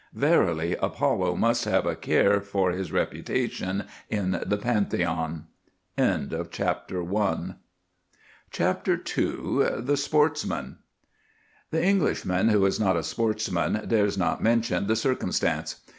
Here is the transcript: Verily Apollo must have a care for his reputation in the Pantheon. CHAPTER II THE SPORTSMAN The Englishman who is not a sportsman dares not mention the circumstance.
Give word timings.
Verily 0.15 0.75
Apollo 0.81 1.35
must 1.35 1.65
have 1.65 1.85
a 1.85 1.95
care 1.95 2.41
for 2.41 2.71
his 2.71 2.91
reputation 2.91 3.83
in 4.09 4.41
the 4.43 4.57
Pantheon. 4.57 5.45
CHAPTER 5.95 6.99
II 6.99 9.27
THE 9.77 9.93
SPORTSMAN 9.95 10.79
The 11.69 11.85
Englishman 11.85 12.49
who 12.49 12.65
is 12.65 12.79
not 12.79 12.97
a 12.97 13.03
sportsman 13.03 13.87
dares 13.87 14.17
not 14.17 14.41
mention 14.41 14.87
the 14.87 14.95
circumstance. 14.95 15.81